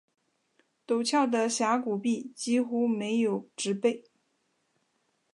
[0.87, 4.03] 陡峭的峡谷壁几乎没有植被。